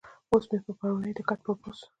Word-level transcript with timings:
اوس 0.31 0.45
مې 0.51 0.57
پۀ 0.63 0.71
پروني 0.79 1.11
د 1.15 1.19
کرکټ 1.27 1.39
پۀ 1.45 1.53
پوسټ 1.61 1.87